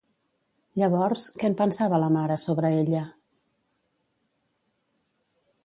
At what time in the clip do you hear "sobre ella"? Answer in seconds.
2.45-3.03